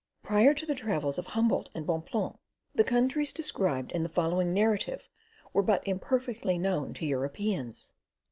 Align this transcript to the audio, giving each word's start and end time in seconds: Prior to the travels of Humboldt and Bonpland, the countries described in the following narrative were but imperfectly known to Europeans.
Prior 0.23 0.55
to 0.55 0.65
the 0.65 0.73
travels 0.73 1.19
of 1.19 1.27
Humboldt 1.27 1.69
and 1.75 1.85
Bonpland, 1.85 2.39
the 2.73 2.83
countries 2.83 3.31
described 3.31 3.91
in 3.91 4.01
the 4.01 4.09
following 4.09 4.51
narrative 4.51 5.07
were 5.53 5.61
but 5.61 5.87
imperfectly 5.87 6.57
known 6.57 6.95
to 6.95 7.05
Europeans. 7.05 7.93